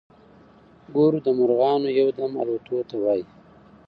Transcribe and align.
ګور 0.93 1.13
د 1.25 1.27
مرغانو 1.39 1.89
يو 1.99 2.07
دم 2.17 2.31
الوتو 2.41 2.77
ته 2.89 2.95
وايي. 3.03 3.25